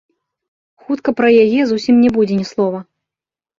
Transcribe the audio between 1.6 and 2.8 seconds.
зусім не будзе ні слова.